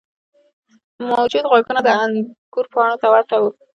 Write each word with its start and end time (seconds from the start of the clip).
موجود 1.11 1.43
غوږونه 1.49 1.81
د 1.83 1.87
انګور 2.03 2.65
پاڼو 2.73 2.95
ته 3.01 3.07
ورته 3.13 3.35
وو. 3.41 3.49